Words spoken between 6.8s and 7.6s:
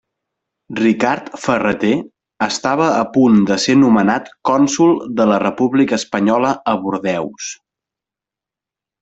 Bordeus.